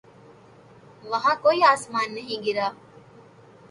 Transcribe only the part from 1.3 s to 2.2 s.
کوئی آسمان